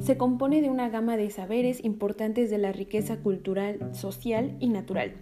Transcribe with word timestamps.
se 0.00 0.16
compone 0.16 0.60
de 0.60 0.70
una 0.70 0.88
gama 0.88 1.16
de 1.16 1.30
saberes 1.30 1.84
importantes 1.84 2.50
de 2.50 2.58
la 2.58 2.72
riqueza 2.72 3.18
cultural, 3.18 3.94
social 3.94 4.56
y 4.58 4.68
natural. 4.68 5.14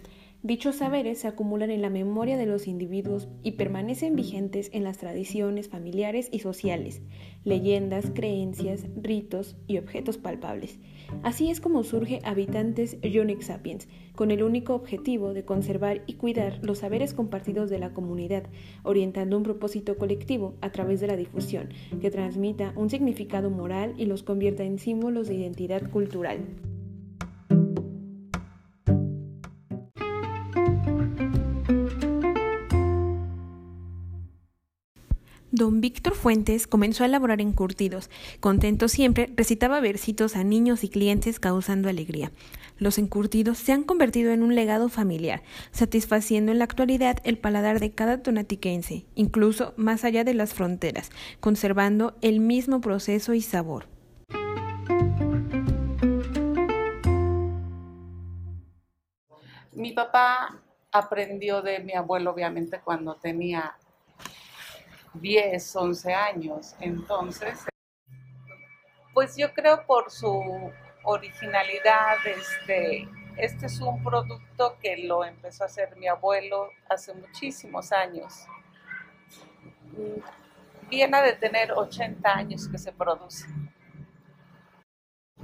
Dichos 0.44 0.76
saberes 0.76 1.20
se 1.20 1.26
acumulan 1.26 1.70
en 1.70 1.80
la 1.80 1.88
memoria 1.88 2.36
de 2.36 2.44
los 2.44 2.68
individuos 2.68 3.28
y 3.42 3.52
permanecen 3.52 4.14
vigentes 4.14 4.68
en 4.74 4.84
las 4.84 4.98
tradiciones 4.98 5.70
familiares 5.70 6.28
y 6.30 6.40
sociales, 6.40 7.00
leyendas, 7.44 8.10
creencias, 8.14 8.84
ritos 8.94 9.56
y 9.66 9.78
objetos 9.78 10.18
palpables. 10.18 10.78
Así 11.22 11.48
es 11.48 11.62
como 11.62 11.82
surge 11.82 12.20
Habitantes 12.24 12.98
Unique 13.02 13.40
Sapiens, 13.42 13.88
con 14.14 14.30
el 14.30 14.42
único 14.42 14.74
objetivo 14.74 15.32
de 15.32 15.46
conservar 15.46 16.02
y 16.06 16.16
cuidar 16.16 16.58
los 16.62 16.80
saberes 16.80 17.14
compartidos 17.14 17.70
de 17.70 17.78
la 17.78 17.94
comunidad, 17.94 18.44
orientando 18.82 19.38
un 19.38 19.44
propósito 19.44 19.96
colectivo 19.96 20.56
a 20.60 20.70
través 20.72 21.00
de 21.00 21.06
la 21.06 21.16
difusión, 21.16 21.70
que 22.02 22.10
transmita 22.10 22.74
un 22.76 22.90
significado 22.90 23.48
moral 23.48 23.94
y 23.96 24.04
los 24.04 24.22
convierta 24.22 24.62
en 24.62 24.78
símbolos 24.78 25.26
de 25.26 25.36
identidad 25.36 25.90
cultural. 25.90 26.40
Don 35.54 35.80
Víctor 35.80 36.16
Fuentes 36.16 36.66
comenzó 36.66 37.04
a 37.04 37.06
elaborar 37.06 37.40
encurtidos. 37.40 38.10
Contento 38.40 38.88
siempre, 38.88 39.30
recitaba 39.36 39.78
versitos 39.78 40.34
a 40.34 40.42
niños 40.42 40.82
y 40.82 40.88
clientes 40.88 41.38
causando 41.38 41.88
alegría. 41.88 42.32
Los 42.76 42.98
encurtidos 42.98 43.58
se 43.58 43.70
han 43.70 43.84
convertido 43.84 44.32
en 44.32 44.42
un 44.42 44.56
legado 44.56 44.88
familiar, 44.88 45.44
satisfaciendo 45.70 46.50
en 46.50 46.58
la 46.58 46.64
actualidad 46.64 47.18
el 47.22 47.38
paladar 47.38 47.78
de 47.78 47.92
cada 47.92 48.20
tonatiquense, 48.20 49.06
incluso 49.14 49.74
más 49.76 50.02
allá 50.02 50.24
de 50.24 50.34
las 50.34 50.54
fronteras, 50.54 51.10
conservando 51.38 52.16
el 52.20 52.40
mismo 52.40 52.80
proceso 52.80 53.32
y 53.32 53.40
sabor. 53.40 53.86
Mi 59.70 59.92
papá 59.92 60.60
aprendió 60.90 61.62
de 61.62 61.78
mi 61.78 61.92
abuelo, 61.92 62.32
obviamente, 62.32 62.80
cuando 62.82 63.14
tenía 63.14 63.76
10, 65.14 65.76
11 65.76 66.14
años. 66.14 66.74
Entonces, 66.80 67.64
pues 69.12 69.36
yo 69.36 69.52
creo 69.52 69.86
por 69.86 70.10
su 70.10 70.72
originalidad, 71.04 72.16
este, 72.26 73.08
este 73.36 73.66
es 73.66 73.80
un 73.80 74.02
producto 74.02 74.76
que 74.80 74.96
lo 74.98 75.24
empezó 75.24 75.64
a 75.64 75.66
hacer 75.66 75.96
mi 75.96 76.08
abuelo 76.08 76.68
hace 76.88 77.14
muchísimos 77.14 77.92
años. 77.92 78.32
Viene 80.88 81.22
de 81.22 81.32
tener 81.34 81.72
80 81.72 82.28
años 82.28 82.68
que 82.68 82.78
se 82.78 82.92
produce. 82.92 83.46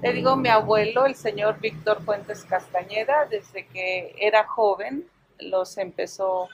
Le 0.03 0.15
digo, 0.15 0.35
mi 0.35 0.49
abuelo, 0.49 1.05
el 1.05 1.15
señor 1.15 1.61
Víctor 1.61 2.03
Fuentes 2.03 2.45
Castañeda, 2.45 3.27
desde 3.27 3.67
que 3.67 4.15
era 4.19 4.47
joven, 4.47 5.07
los 5.39 5.77
empezó 5.77 6.49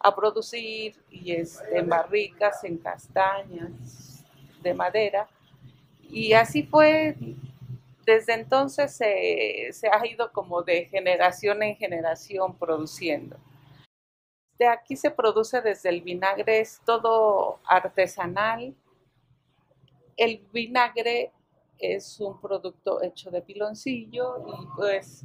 a 0.00 0.14
producir 0.14 0.96
y 1.10 1.32
este, 1.32 1.78
en 1.78 1.88
barricas, 1.88 2.62
en 2.64 2.78
castañas 2.78 4.24
de 4.62 4.74
madera. 4.74 5.28
Y 6.02 6.32
así 6.32 6.62
fue, 6.62 7.16
desde 8.04 8.34
entonces 8.34 8.94
se, 8.96 9.68
se 9.72 9.88
ha 9.88 10.06
ido 10.06 10.32
como 10.32 10.62
de 10.62 10.86
generación 10.86 11.62
en 11.62 11.76
generación 11.76 12.56
produciendo. 12.56 13.36
De 14.58 14.66
aquí 14.66 14.96
se 14.96 15.10
produce 15.10 15.60
desde 15.60 15.88
el 15.88 16.00
vinagre, 16.00 16.60
es 16.60 16.80
todo 16.84 17.60
artesanal. 17.64 18.74
El 20.16 20.38
vinagre 20.52 21.32
es 21.78 22.18
un 22.18 22.40
producto 22.40 23.02
hecho 23.02 23.30
de 23.30 23.40
piloncillo 23.40 24.44
y 24.48 24.66
pues 24.74 25.24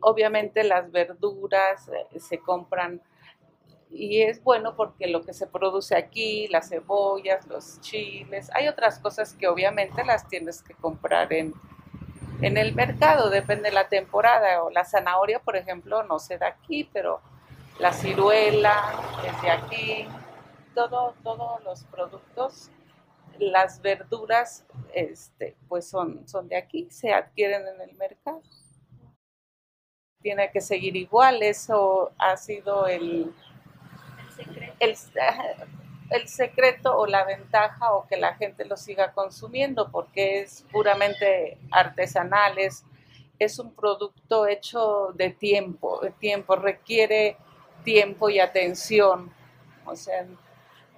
obviamente 0.00 0.64
las 0.64 0.90
verduras 0.90 1.88
eh, 1.88 2.18
se 2.18 2.38
compran 2.38 3.02
y 3.98 4.22
es 4.22 4.42
bueno 4.42 4.76
porque 4.76 5.06
lo 5.06 5.22
que 5.22 5.32
se 5.32 5.46
produce 5.46 5.96
aquí, 5.96 6.48
las 6.48 6.68
cebollas, 6.68 7.46
los 7.46 7.80
chiles, 7.80 8.50
hay 8.54 8.68
otras 8.68 8.98
cosas 8.98 9.34
que 9.34 9.48
obviamente 9.48 10.04
las 10.04 10.28
tienes 10.28 10.62
que 10.62 10.74
comprar 10.74 11.32
en, 11.32 11.54
en 12.42 12.56
el 12.56 12.74
mercado, 12.74 13.30
depende 13.30 13.70
de 13.70 13.74
la 13.74 13.88
temporada. 13.88 14.62
O 14.62 14.70
la 14.70 14.84
zanahoria, 14.84 15.40
por 15.40 15.56
ejemplo, 15.56 16.02
no 16.02 16.18
se 16.18 16.38
da 16.38 16.48
aquí, 16.48 16.88
pero 16.92 17.20
la 17.78 17.92
ciruela 17.92 18.82
es 19.26 19.42
de 19.42 19.50
aquí, 19.50 20.08
todo, 20.74 21.14
todos 21.22 21.62
los 21.64 21.84
productos, 21.84 22.70
las 23.38 23.80
verduras, 23.82 24.64
este, 24.94 25.56
pues 25.68 25.88
son, 25.88 26.26
son 26.28 26.48
de 26.48 26.56
aquí, 26.56 26.88
se 26.90 27.12
adquieren 27.12 27.66
en 27.68 27.80
el 27.80 27.96
mercado. 27.96 28.42
Tiene 30.22 30.50
que 30.50 30.60
seguir 30.60 30.96
igual, 30.96 31.42
eso 31.42 32.12
ha 32.18 32.36
sido 32.36 32.86
el, 32.86 33.32
el, 36.10 36.28
secreto 36.28 36.96
o 36.96 37.06
la 37.06 37.24
ventaja 37.24 37.92
o 37.92 38.06
que 38.06 38.16
la 38.16 38.34
gente 38.34 38.64
lo 38.64 38.76
siga 38.76 39.12
consumiendo 39.12 39.90
porque 39.90 40.40
es 40.40 40.64
puramente 40.70 41.58
artesanal, 41.70 42.58
es, 42.58 42.84
un 43.58 43.74
producto 43.74 44.46
hecho 44.46 45.12
de 45.14 45.30
tiempo, 45.30 46.00
de 46.00 46.10
tiempo, 46.10 46.56
requiere 46.56 47.36
tiempo 47.84 48.30
y 48.30 48.38
atención. 48.38 49.30
O 49.84 49.94
sea, 49.94 50.26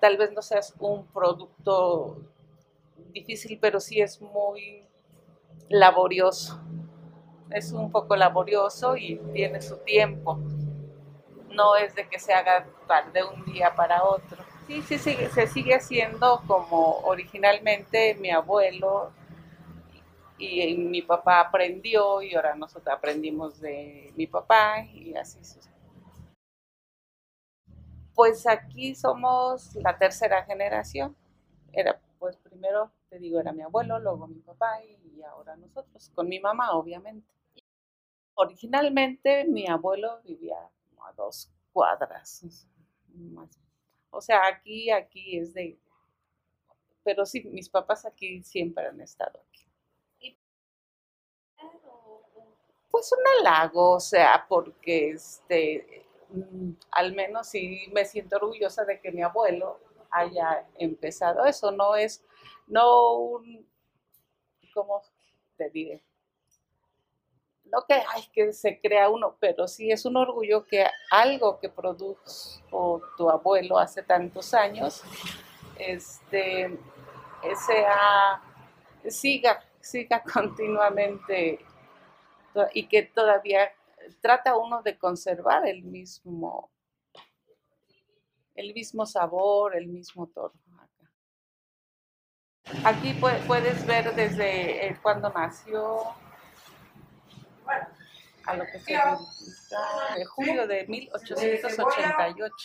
tal 0.00 0.16
vez 0.16 0.32
no 0.32 0.40
seas 0.40 0.72
un 0.78 1.04
producto 1.06 2.16
difícil, 3.12 3.58
pero 3.60 3.80
sí 3.80 4.00
es 4.00 4.20
muy 4.20 4.84
laborioso. 5.68 6.60
Es 7.50 7.72
un 7.72 7.90
poco 7.90 8.14
laborioso 8.14 8.96
y 8.96 9.16
tiene 9.32 9.60
su 9.60 9.78
tiempo 9.78 10.38
no 11.58 11.74
es 11.74 11.92
de 11.96 12.08
que 12.08 12.20
se 12.20 12.32
haga 12.32 12.64
de 13.12 13.24
un 13.24 13.44
día 13.44 13.74
para 13.74 14.04
otro. 14.04 14.44
Sí, 14.68 14.80
sí, 14.82 14.96
sí, 14.96 15.16
se 15.34 15.48
sigue 15.48 15.74
haciendo 15.74 16.40
como 16.46 17.00
originalmente 17.00 18.14
mi 18.14 18.30
abuelo 18.30 19.10
y, 20.38 20.76
mi 20.76 21.02
papá 21.02 21.40
aprendió 21.40 22.22
y 22.22 22.34
ahora 22.34 22.54
nosotros 22.54 22.94
aprendimos 22.94 23.60
de 23.60 24.12
mi 24.16 24.28
papá 24.28 24.84
y 24.84 25.16
así 25.16 25.40
Pues 28.14 28.46
aquí 28.46 28.94
somos 28.94 29.74
la 29.76 29.98
tercera 29.98 30.44
generación. 30.44 31.16
Era, 31.72 32.00
pues 32.20 32.36
primero, 32.36 32.92
te 33.10 33.18
digo, 33.18 33.40
era 33.40 33.52
mi 33.52 33.62
abuelo, 33.62 33.98
luego 33.98 34.28
mi 34.28 34.40
papá 34.40 34.80
y 34.84 35.22
ahora 35.22 35.56
nosotros, 35.56 36.10
con 36.14 36.28
mi 36.28 36.38
mamá, 36.38 36.70
obviamente. 36.72 37.26
Originalmente 38.34 39.44
mi 39.44 39.66
abuelo 39.66 40.20
vivía 40.22 40.56
a 41.08 41.12
dos 41.12 41.50
cuadras. 41.72 42.44
O 44.10 44.20
sea, 44.20 44.46
aquí, 44.46 44.90
aquí 44.90 45.38
es 45.38 45.54
de... 45.54 45.78
Pero 47.02 47.24
sí, 47.24 47.42
mis 47.44 47.68
papás 47.68 48.04
aquí 48.04 48.42
siempre 48.42 48.86
han 48.86 49.00
estado 49.00 49.40
aquí. 49.48 49.66
Pues 52.90 53.12
un 53.12 53.18
halago, 53.38 53.92
o 53.92 54.00
sea, 54.00 54.44
porque 54.48 55.10
este, 55.10 56.06
mm, 56.30 56.72
al 56.90 57.14
menos 57.14 57.48
sí 57.48 57.88
me 57.92 58.04
siento 58.04 58.36
orgullosa 58.36 58.84
de 58.84 59.00
que 59.00 59.12
mi 59.12 59.22
abuelo 59.22 59.78
haya 60.10 60.66
empezado 60.78 61.44
eso, 61.44 61.70
no 61.70 61.96
es, 61.96 62.24
no 62.66 63.18
un, 63.18 63.68
¿cómo 64.74 65.02
te 65.56 65.70
diré? 65.70 66.02
No 67.72 67.84
que, 67.86 67.94
ay, 67.94 68.24
que 68.32 68.52
se 68.52 68.80
crea 68.80 69.08
uno, 69.08 69.36
pero 69.40 69.68
sí 69.68 69.90
es 69.90 70.04
un 70.04 70.16
orgullo 70.16 70.64
que 70.64 70.86
algo 71.10 71.58
que 71.58 71.68
produjo 71.68 73.02
tu 73.16 73.30
abuelo 73.30 73.78
hace 73.78 74.02
tantos 74.02 74.54
años, 74.54 75.02
este, 75.78 76.78
sea, 77.66 78.42
siga, 79.08 79.64
siga 79.80 80.22
continuamente 80.32 81.60
y 82.72 82.86
que 82.88 83.02
todavía 83.02 83.72
trata 84.20 84.56
uno 84.56 84.82
de 84.82 84.98
conservar 84.98 85.66
el 85.66 85.82
mismo, 85.82 86.70
el 88.54 88.74
mismo 88.74 89.06
sabor, 89.06 89.76
el 89.76 89.86
mismo 89.86 90.26
todo. 90.28 90.52
Aquí 92.84 93.14
puedes 93.46 93.86
ver 93.86 94.14
desde 94.14 94.88
eh, 94.88 94.98
cuando 95.02 95.30
nació, 95.30 96.02
a 98.48 98.56
lo 98.56 98.64
que 98.64 98.78
se 98.78 98.94
de 98.94 100.24
julio 100.24 100.66
de 100.66 100.86
1888. 100.86 102.56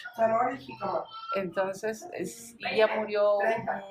Entonces, 1.36 2.08
ella 2.60 2.88
murió 2.96 3.38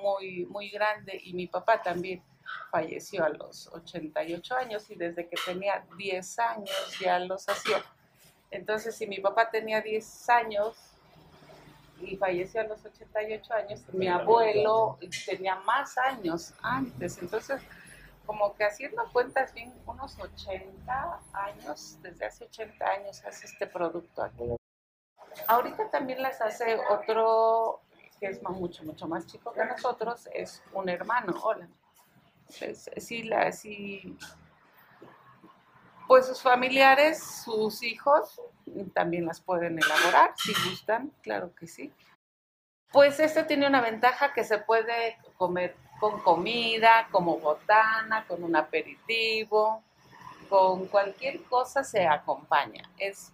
muy, 0.01 0.45
muy 0.47 0.69
grande 0.69 1.19
y 1.23 1.33
mi 1.33 1.47
papá 1.47 1.81
también 1.81 2.23
falleció 2.71 3.23
a 3.23 3.29
los 3.29 3.67
88 3.67 4.55
años 4.55 4.89
y 4.89 4.95
desde 4.95 5.27
que 5.27 5.35
tenía 5.45 5.85
10 5.97 6.39
años 6.39 6.97
ya 6.99 7.19
los 7.19 7.47
hacía. 7.47 7.83
Entonces, 8.49 8.95
si 8.95 9.05
mi 9.07 9.19
papá 9.19 9.49
tenía 9.49 9.81
10 9.81 10.29
años 10.29 10.75
y 12.01 12.17
falleció 12.17 12.61
a 12.61 12.63
los 12.65 12.83
88 12.83 13.53
años, 13.53 13.81
mi 13.93 14.07
abuelo 14.07 14.97
tenía 15.25 15.55
más 15.57 15.97
años 15.97 16.53
antes. 16.61 17.19
Entonces, 17.21 17.61
como 18.25 18.55
que 18.55 18.63
haciendo 18.63 19.03
cuentas 19.11 19.53
bien, 19.53 19.73
unos 19.85 20.17
80 20.19 21.19
años, 21.33 21.97
desde 22.01 22.25
hace 22.25 22.45
80 22.45 22.85
años 22.85 23.23
hace 23.25 23.45
este 23.47 23.67
producto 23.67 24.23
aquí. 24.23 24.43
Ahorita 25.47 25.89
también 25.89 26.21
las 26.21 26.41
hace 26.41 26.77
otro 26.89 27.81
que 28.19 28.27
es 28.27 28.41
mucho, 28.41 28.83
mucho 28.83 29.07
más 29.07 29.25
chico 29.25 29.51
que 29.51 29.65
nosotros, 29.65 30.29
es 30.33 30.63
un 30.71 30.87
hermano, 30.87 31.33
hola. 31.43 31.67
sí, 32.47 33.23
la, 33.23 33.51
pues 36.07 36.27
sus 36.27 36.41
familiares, 36.41 37.23
sus 37.43 37.83
hijos, 37.83 38.39
también 38.93 39.25
las 39.25 39.41
pueden 39.41 39.79
elaborar, 39.79 40.33
si 40.37 40.53
gustan, 40.69 41.11
claro 41.21 41.53
que 41.55 41.67
sí. 41.67 41.91
Pues 42.91 43.19
este 43.19 43.43
tiene 43.43 43.67
una 43.67 43.81
ventaja 43.81 44.33
que 44.33 44.43
se 44.43 44.59
puede 44.59 45.17
comer 45.35 45.75
con 45.99 46.19
comida, 46.21 47.07
como 47.11 47.37
botana, 47.37 48.25
con 48.27 48.43
un 48.43 48.55
aperitivo, 48.55 49.83
con 50.49 50.87
cualquier 50.87 51.43
cosa 51.43 51.83
se 51.83 52.05
acompaña. 52.07 52.83
Es 52.97 53.31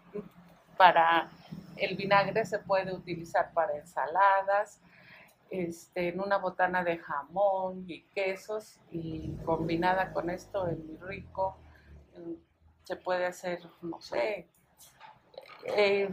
para 0.77 1.29
el 1.77 1.95
vinagre 1.95 2.45
se 2.45 2.59
puede 2.59 2.93
utilizar 2.93 3.51
para 3.53 3.75
ensaladas, 3.75 4.81
este, 5.49 6.09
en 6.09 6.19
una 6.19 6.37
botana 6.37 6.83
de 6.83 6.97
jamón 6.97 7.85
y 7.87 8.01
quesos 8.13 8.79
y 8.91 9.35
combinada 9.45 10.13
con 10.13 10.29
esto 10.29 10.67
es 10.67 10.77
muy 10.77 10.97
rico. 10.97 11.57
Se 12.83 12.95
puede 12.95 13.25
hacer, 13.25 13.61
no 13.81 13.99
sé, 14.01 14.47
eh, 15.63 16.09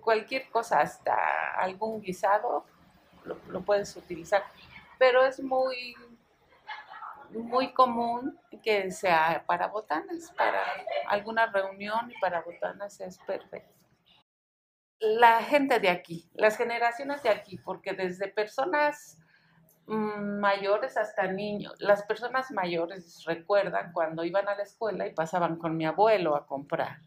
cualquier 0.00 0.50
cosa, 0.50 0.80
hasta 0.80 1.14
algún 1.56 2.00
guisado, 2.00 2.64
lo, 3.24 3.62
puedes 3.62 3.96
utilizar. 3.96 4.42
Pero 5.02 5.26
es 5.26 5.42
muy, 5.42 5.96
muy 7.30 7.72
común 7.72 8.38
que 8.62 8.88
sea 8.92 9.42
para 9.48 9.66
botanas, 9.66 10.32
para 10.38 10.62
alguna 11.08 11.46
reunión 11.46 12.08
y 12.08 12.20
para 12.20 12.40
botanas 12.42 13.00
es 13.00 13.18
perfecto. 13.26 13.74
La 15.00 15.42
gente 15.42 15.80
de 15.80 15.88
aquí, 15.88 16.30
las 16.34 16.56
generaciones 16.56 17.20
de 17.24 17.30
aquí, 17.30 17.58
porque 17.58 17.94
desde 17.94 18.28
personas 18.28 19.18
mm, 19.86 20.38
mayores 20.38 20.96
hasta 20.96 21.26
niños, 21.26 21.74
las 21.80 22.04
personas 22.04 22.52
mayores 22.52 23.24
recuerdan 23.26 23.90
cuando 23.92 24.22
iban 24.22 24.48
a 24.48 24.54
la 24.54 24.62
escuela 24.62 25.04
y 25.08 25.14
pasaban 25.14 25.56
con 25.56 25.76
mi 25.76 25.84
abuelo 25.84 26.36
a 26.36 26.46
comprar 26.46 27.00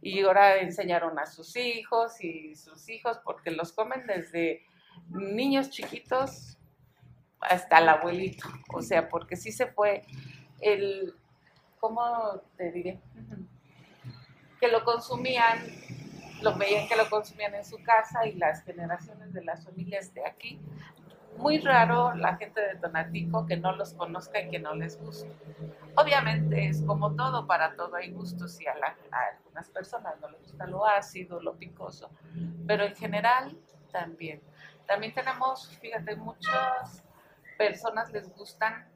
y 0.00 0.22
ahora 0.22 0.56
enseñaron 0.56 1.18
a 1.18 1.26
sus 1.26 1.54
hijos 1.56 2.18
y 2.24 2.56
sus 2.56 2.88
hijos 2.88 3.18
porque 3.22 3.50
los 3.50 3.72
comen 3.72 4.06
desde 4.06 4.64
niños 5.10 5.68
chiquitos 5.68 6.55
hasta 7.40 7.78
el 7.78 7.88
abuelito, 7.88 8.46
o 8.72 8.82
sea, 8.82 9.08
porque 9.08 9.36
sí 9.36 9.52
se 9.52 9.66
fue 9.66 10.02
el, 10.60 11.14
¿cómo 11.80 12.42
te 12.56 12.70
diré? 12.72 13.00
Que 14.60 14.68
lo 14.68 14.84
consumían, 14.84 15.58
lo 16.42 16.56
veían 16.56 16.88
que 16.88 16.96
lo 16.96 17.08
consumían 17.10 17.54
en 17.54 17.64
su 17.64 17.82
casa 17.82 18.26
y 18.26 18.34
las 18.34 18.62
generaciones 18.64 19.32
de 19.32 19.44
las 19.44 19.64
familias 19.64 20.12
de 20.14 20.26
aquí 20.26 20.60
muy 21.38 21.58
raro 21.58 22.14
la 22.14 22.36
gente 22.36 22.60
de 22.60 22.76
Tonatico 22.76 23.46
que 23.46 23.56
no 23.56 23.72
los 23.72 23.92
conozca 23.94 24.40
y 24.40 24.48
que 24.48 24.58
no 24.58 24.74
les 24.74 25.00
guste. 25.00 25.30
Obviamente 25.96 26.66
es 26.66 26.82
como 26.82 27.14
todo, 27.14 27.46
para 27.46 27.74
todo 27.76 27.96
hay 27.96 28.10
gustos 28.10 28.60
y 28.60 28.66
a, 28.66 28.74
algunas 28.74 29.70
personas 29.70 30.14
no 30.20 30.28
les 30.30 30.42
gusta 30.42 30.66
lo 30.66 30.86
ácido, 30.86 31.40
lo 31.40 31.56
picoso, 31.56 32.10
pero 32.66 32.84
en 32.84 32.94
general 32.94 33.56
también. 33.92 34.42
También 34.86 35.12
tenemos, 35.14 35.68
fíjate, 35.80 36.16
muchas 36.16 37.02
personas 37.56 38.12
les 38.12 38.32
gustan, 38.34 38.88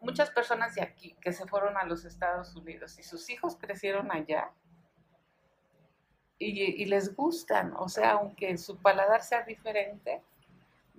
muchas 0.00 0.30
personas 0.30 0.74
de 0.74 0.82
aquí 0.82 1.16
que 1.20 1.32
se 1.32 1.46
fueron 1.46 1.76
a 1.76 1.84
los 1.84 2.04
Estados 2.04 2.54
Unidos 2.56 2.98
y 2.98 3.02
sus 3.02 3.28
hijos 3.30 3.56
crecieron 3.56 4.10
allá. 4.12 4.50
Y, 6.40 6.82
y 6.82 6.84
les 6.84 7.16
gustan, 7.16 7.74
o 7.76 7.88
sea, 7.88 8.12
aunque 8.12 8.56
su 8.58 8.76
paladar 8.76 9.22
sea 9.22 9.42
diferente, 9.42 10.22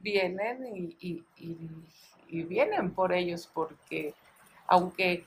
vienen 0.02 0.96
y, 1.00 1.24
vienen 2.30 2.94
por 2.94 3.14
ellos 3.14 3.50
porque, 3.54 4.14
aunque 4.68 5.26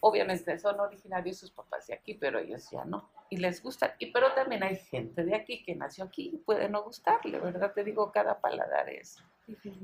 obviamente 0.00 0.58
son 0.58 0.80
originarios 0.80 1.38
sus 1.38 1.50
papás 1.50 1.86
de 1.86 1.94
aquí, 1.94 2.14
pero 2.14 2.38
ellos 2.38 2.70
ya 2.70 2.84
no. 2.84 3.08
Y 3.30 3.36
les 3.36 3.62
gusta. 3.62 3.94
Y 3.98 4.06
pero 4.06 4.32
también 4.32 4.62
hay 4.62 4.76
gente 4.76 5.24
de 5.24 5.34
aquí 5.34 5.62
que 5.62 5.74
nació 5.74 6.04
aquí 6.04 6.30
y 6.32 6.38
puede 6.38 6.68
no 6.68 6.82
gustarle, 6.82 7.38
¿verdad? 7.38 7.72
Te 7.72 7.84
digo, 7.84 8.10
cada 8.10 8.40
paladar 8.40 8.88
es. 8.88 9.22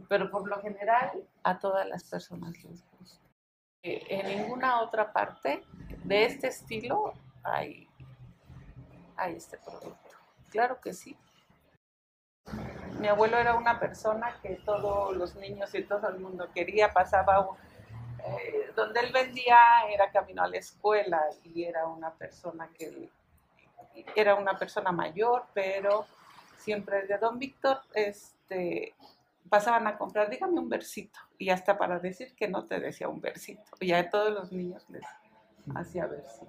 Pero 0.09 0.31
por 0.31 0.49
lo 0.49 0.61
general 0.61 1.27
a 1.43 1.59
todas 1.59 1.89
las 1.89 2.05
personas 2.05 2.53
les 2.65 2.85
gusta. 2.99 3.29
Eh, 3.83 4.03
en 4.09 4.27
ninguna 4.29 4.81
otra 4.81 5.13
parte 5.13 5.63
de 6.05 6.25
este 6.25 6.49
estilo 6.49 7.13
hay, 7.43 7.89
hay 9.17 9.37
este 9.37 9.59
producto. 9.59 10.11
Claro 10.51 10.81
que 10.81 10.93
sí. 10.95 11.17
Mi 13.01 13.09
abuelo 13.09 13.37
era 13.37 13.55
una 13.57 13.79
persona 13.79 14.39
que 14.41 14.57
todos 14.65 15.15
los 15.17 15.35
niños 15.37 15.75
y 15.75 15.83
todo 15.83 16.09
el 16.09 16.21
mundo 16.21 16.49
quería, 16.55 16.93
pasaba 16.93 17.47
eh, 18.25 18.73
donde 18.75 19.01
él 19.01 19.13
vendía 19.13 19.59
era 19.91 20.11
camino 20.11 20.43
a 20.43 20.49
la 20.49 20.57
escuela 20.57 21.21
y 21.43 21.65
era 21.65 21.87
una 21.87 22.11
persona 22.15 22.71
que 22.73 23.11
era 24.17 24.35
una 24.35 24.59
persona 24.59 24.93
mayor, 24.93 25.45
pero 25.53 26.07
siempre 26.57 27.07
de 27.07 27.19
Don 27.19 27.39
Víctor 27.39 27.83
este, 27.93 28.95
pasaban 29.55 29.87
a 29.87 29.97
comprar, 29.97 30.29
dígame 30.29 30.59
un 30.59 30.69
versito, 30.69 31.21
y 31.39 31.49
hasta 31.51 31.79
para 31.79 32.01
decir 32.01 32.35
que 32.35 32.49
no 32.49 32.67
te 32.67 32.81
decía 32.81 33.09
un 33.09 33.21
versito, 33.21 33.63
y 33.79 33.93
a 33.93 34.11
todos 34.11 34.33
los 34.33 34.51
niños 34.51 34.85
les 34.91 35.05
hacía 35.77 36.07
versitos. 36.07 36.49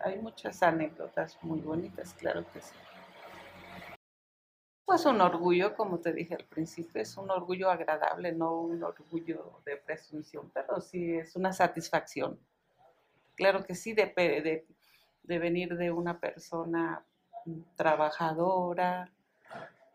Hay 0.00 0.18
muchas 0.18 0.62
anécdotas 0.62 1.38
muy 1.40 1.60
bonitas, 1.60 2.12
claro 2.12 2.44
que 2.52 2.60
sí. 2.60 2.74
Pues 4.84 5.06
un 5.06 5.22
orgullo, 5.22 5.74
como 5.74 6.00
te 6.00 6.12
dije 6.12 6.34
al 6.34 6.44
principio, 6.44 7.00
es 7.00 7.16
un 7.16 7.30
orgullo 7.30 7.70
agradable, 7.70 8.32
no 8.32 8.60
un 8.60 8.82
orgullo 8.82 9.62
de 9.64 9.78
presunción, 9.78 10.50
pero 10.52 10.82
sí 10.82 11.14
es 11.14 11.34
una 11.34 11.54
satisfacción. 11.54 12.38
Claro 13.34 13.64
que 13.64 13.74
sí, 13.74 13.94
de, 13.94 14.66
de, 15.22 15.38
venir 15.38 15.78
de 15.78 15.90
una 15.90 16.20
persona 16.20 17.02
trabajadora. 17.76 19.10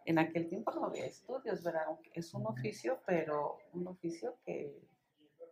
En 0.08 0.20
aquel 0.20 0.48
tiempo 0.48 0.72
no 0.72 0.86
había 0.86 1.06
estudios, 1.06 1.62
¿verdad? 1.62 1.84
Es 2.14 2.34
un 2.34 2.48
oficio, 2.48 3.02
pero 3.06 3.58
un 3.74 3.88
oficio 3.90 4.38
que 4.46 4.74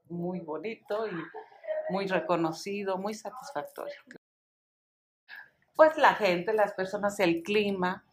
muy 0.08 0.40
bonito 0.40 1.06
y 1.10 1.14
muy 1.90 2.08
reconocido, 2.08 2.98
muy 2.98 3.14
satisfactorio. 3.14 3.94
Pues 5.76 5.98
la 5.98 6.14
gente, 6.14 6.54
las 6.54 6.72
personas, 6.72 7.20
el 7.20 7.44
clima, 7.44 8.06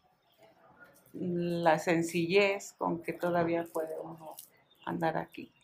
la 1.12 1.78
sencillez 1.78 2.72
con 2.72 3.04
que 3.04 3.12
todavía 3.12 3.64
puede 3.72 3.96
uno 4.00 4.34
andar 4.84 5.18
aquí. 5.18 5.54